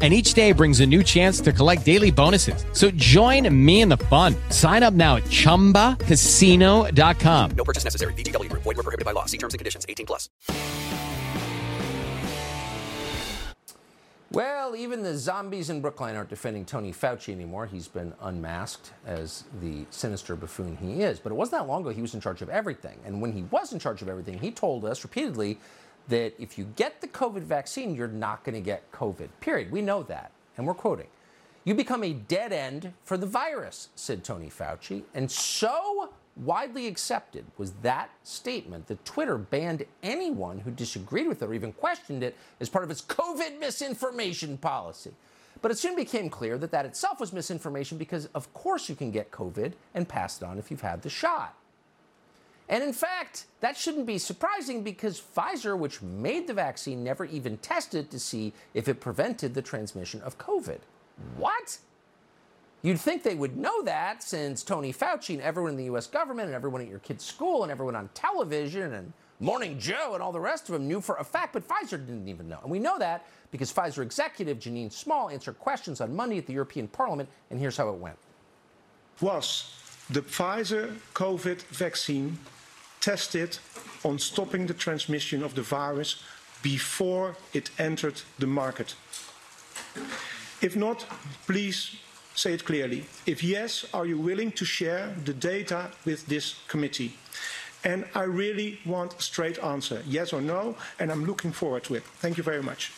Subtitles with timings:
[0.00, 2.64] And each day brings a new chance to collect daily bonuses.
[2.72, 4.36] So join me in the fun.
[4.50, 7.50] Sign up now at chumbacasino.com.
[7.56, 8.12] No purchase necessary.
[8.12, 8.62] VGW Group.
[8.62, 9.24] Void were prohibited by law.
[9.24, 9.84] See terms and conditions.
[9.88, 10.28] 18 plus.
[14.30, 17.64] Well, even the zombies in Brookline aren't defending Tony Fauci anymore.
[17.64, 21.18] He's been unmasked as the sinister buffoon he is.
[21.18, 22.98] But it wasn't that long ago he was in charge of everything.
[23.06, 25.58] And when he was in charge of everything, he told us repeatedly
[26.08, 29.28] that if you get the COVID vaccine, you're not going to get COVID.
[29.40, 29.70] Period.
[29.70, 30.32] We know that.
[30.56, 31.06] And we're quoting.
[31.64, 35.02] You become a dead end for the virus, said Tony Fauci.
[35.14, 41.46] And so widely accepted was that statement that Twitter banned anyone who disagreed with it
[41.46, 45.12] or even questioned it as part of its COVID misinformation policy.
[45.60, 49.10] But it soon became clear that that itself was misinformation because, of course, you can
[49.10, 51.54] get COVID and pass it on if you've had the shot.
[52.68, 57.56] And in fact, that shouldn't be surprising because Pfizer, which made the vaccine, never even
[57.58, 60.80] tested to see if it prevented the transmission of COVID.
[61.36, 61.78] What?
[62.82, 66.46] You'd think they would know that since Tony Fauci and everyone in the US government
[66.46, 70.32] and everyone at your kid's school and everyone on television and Morning Joe and all
[70.32, 72.58] the rest of them knew for a fact, but Pfizer didn't even know.
[72.62, 76.52] And we know that because Pfizer executive Janine Small answered questions on Monday at the
[76.52, 78.16] European Parliament, and here's how it went.
[79.20, 79.72] Was
[80.10, 82.36] the Pfizer COVID vaccine
[83.00, 83.58] tested
[84.04, 86.22] on stopping the transmission of the virus
[86.62, 88.94] before it entered the market?
[90.60, 91.06] If not,
[91.46, 91.96] please
[92.34, 93.04] say it clearly.
[93.26, 97.14] If yes, are you willing to share the data with this committee?
[97.84, 101.94] And I really want a straight answer, yes or no, and I'm looking forward to
[101.94, 102.02] it.
[102.20, 102.92] Thank you very much.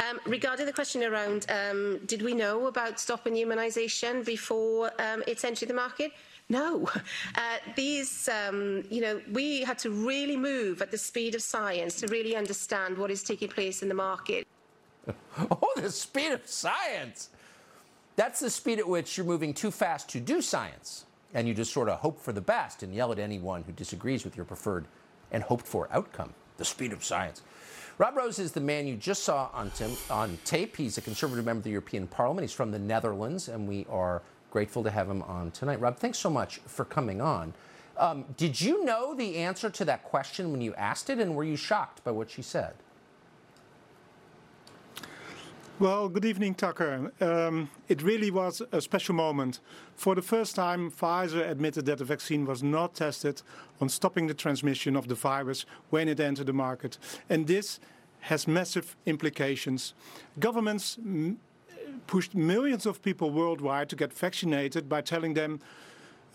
[0.00, 5.44] Um, regarding the question around um, did we know about stopping immunisation before um, it's
[5.44, 6.12] entered the market?
[6.48, 6.88] No.
[7.36, 12.00] Uh, these, um, you know, we had to really move at the speed of science
[12.00, 14.46] to really understand what is taking place in the market.
[15.38, 17.30] oh, the speed of science!
[18.16, 21.04] That's the speed at which you're moving too fast to do science.
[21.32, 24.24] And you just sort of hope for the best and yell at anyone who disagrees
[24.24, 24.86] with your preferred
[25.30, 26.34] and hoped for outcome.
[26.58, 27.42] The speed of science.
[28.00, 29.70] Rob Roos is the man you just saw on,
[30.08, 30.74] on tape.
[30.74, 32.42] He's a conservative member of the European Parliament.
[32.44, 35.82] He's from the Netherlands, and we are grateful to have him on tonight.
[35.82, 37.52] Rob, thanks so much for coming on.
[37.98, 41.44] Um, did you know the answer to that question when you asked it, and were
[41.44, 42.72] you shocked by what she said?
[45.80, 47.10] Well, good evening, Tucker.
[47.22, 49.60] Um, it really was a special moment.
[49.94, 53.40] For the first time, Pfizer admitted that the vaccine was not tested
[53.80, 56.98] on stopping the transmission of the virus when it entered the market.
[57.30, 57.80] And this
[58.20, 59.94] has massive implications.
[60.38, 61.38] Governments m-
[62.06, 65.60] pushed millions of people worldwide to get vaccinated by telling them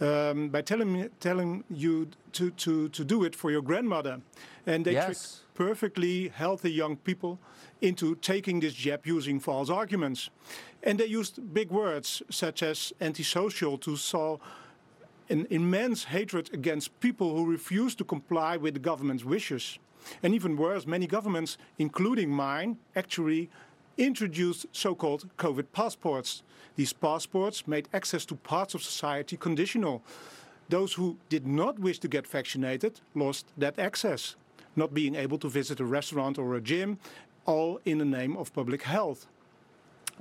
[0.02, 4.22] um, by telling telling you to, to, to do it for your grandmother,
[4.66, 5.06] and they Yes.
[5.06, 7.38] tricked perfectly healthy young people
[7.82, 10.30] into taking this jab using false arguments,
[10.84, 14.38] and they used big words such as antisocial to saw
[15.30, 19.80] an immense hatred against people who refuse to comply with the government's wishes.
[20.22, 23.50] And even worse, many governments, including mine, actually
[23.98, 26.44] introduced so called COVID passports.
[26.76, 30.04] These passports made access to parts of society conditional.
[30.70, 34.36] Those who did not wish to get vaccinated lost that access,
[34.76, 36.98] not being able to visit a restaurant or a gym,
[37.46, 39.28] all in the name of public health.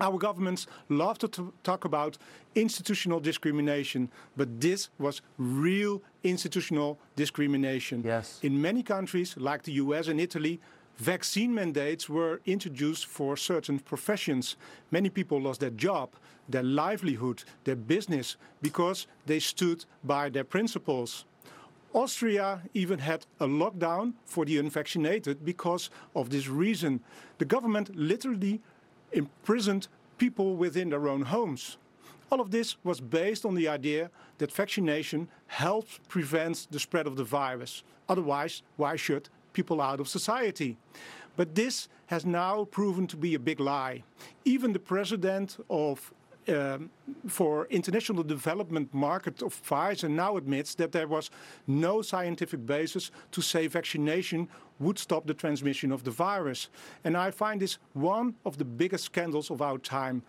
[0.00, 2.18] Our governments love to talk about
[2.54, 8.02] institutional discrimination, but this was real institutional discrimination.
[8.04, 8.40] Yes.
[8.42, 10.60] In many countries, like the US and Italy,
[10.98, 14.56] vaccine mandates were introduced for certain professions.
[14.90, 16.10] Many people lost their job,
[16.48, 21.24] their livelihood, their business because they stood by their principles.
[21.92, 27.00] Austria even had a lockdown for the unvaccinated because of this reason.
[27.38, 28.60] The government literally
[29.12, 29.86] imprisoned
[30.18, 31.76] people within their own homes.
[32.32, 37.16] All of this was based on the idea that vaccination helps prevent the spread of
[37.16, 37.84] the virus.
[38.08, 40.76] Otherwise, why should people out of society?
[41.36, 44.02] But this has now proven to be a big lie.
[44.44, 46.12] Even the president of
[46.46, 46.90] um,
[47.26, 51.30] for international development market of Pfizer now admits that there was
[51.66, 54.48] no scientific basis to say vaccination
[54.78, 56.68] would stop the transmission of the virus.
[57.04, 60.22] And I find this one of the biggest scandals of our time.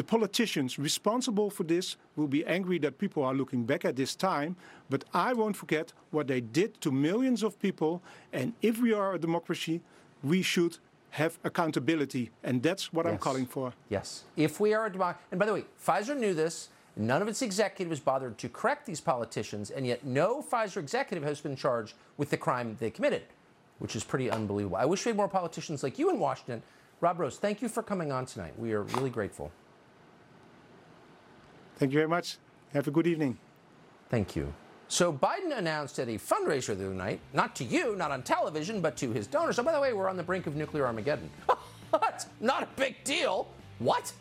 [0.00, 4.14] The politicians responsible for this will be angry that people are looking back at this
[4.14, 4.56] time,
[4.88, 8.00] but I won't forget what they did to millions of people.
[8.32, 9.82] And if we are a democracy,
[10.22, 10.78] we should
[11.10, 12.30] have accountability.
[12.42, 13.74] And that's what I'm calling for.
[13.90, 14.24] Yes.
[14.38, 16.70] If we are a democracy, and by the way, Pfizer knew this.
[16.96, 21.42] None of its executives bothered to correct these politicians, and yet no Pfizer executive has
[21.42, 23.24] been charged with the crime they committed,
[23.80, 24.78] which is pretty unbelievable.
[24.78, 26.62] I wish we had more politicians like you in Washington.
[27.02, 28.58] Rob Roos, thank you for coming on tonight.
[28.58, 29.52] We are really grateful.
[31.80, 32.36] Thank you very much.
[32.74, 33.38] Have a good evening.
[34.10, 34.52] Thank you.
[34.88, 38.82] So Biden announced at a fundraiser the other night, not to you, not on television,
[38.82, 39.58] but to his donors.
[39.58, 41.30] Oh, by the way, we're on the brink of nuclear Armageddon.
[41.90, 42.24] What?
[42.38, 43.48] Not a big deal.
[43.80, 44.12] What?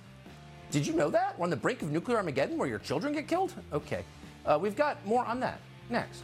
[0.71, 1.37] Did you know that?
[1.37, 3.53] We're on the brink of nuclear Armageddon where your children get killed?
[3.71, 4.03] Okay.
[4.43, 5.59] Uh, we've got more on that
[5.89, 6.23] next.